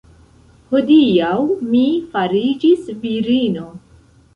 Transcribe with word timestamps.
Hodiaŭ 0.71 1.35
mi 1.75 1.85
fariĝis 2.17 2.93
virino! 3.07 3.73